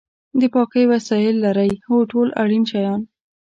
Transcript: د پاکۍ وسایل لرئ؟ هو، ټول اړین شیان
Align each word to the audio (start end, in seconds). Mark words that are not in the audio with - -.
د 0.39 0.41
پاکۍ 0.53 0.83
وسایل 0.93 1.35
لرئ؟ 1.45 1.71
هو، 1.87 1.95
ټول 2.11 2.27
اړین 2.41 2.63
شیان 2.71 3.01